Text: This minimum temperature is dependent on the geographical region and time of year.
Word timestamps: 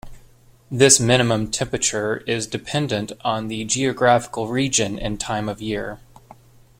This 0.71 0.99
minimum 0.99 1.51
temperature 1.51 2.23
is 2.25 2.47
dependent 2.47 3.11
on 3.23 3.49
the 3.49 3.65
geographical 3.65 4.47
region 4.47 4.97
and 4.97 5.19
time 5.19 5.47
of 5.47 5.61
year. 5.61 5.99